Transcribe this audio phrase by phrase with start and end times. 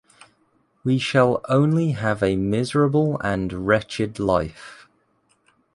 [0.83, 4.87] We shall only have a miserable and wretched life.